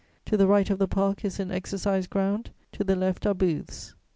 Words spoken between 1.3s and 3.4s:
an exercise ground; to the left are